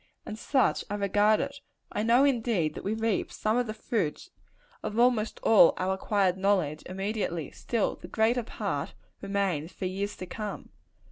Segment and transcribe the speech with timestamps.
[0.25, 1.59] And such I regard it.
[1.91, 4.31] I know, indeed, that we reap some of the fruits
[4.81, 10.25] of almost all our acquired knowledge, immediately: still, the greater part remains for years to
[10.25, 10.69] come.